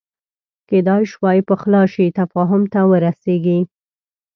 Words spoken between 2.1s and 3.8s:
تفاهم ته ورسېږي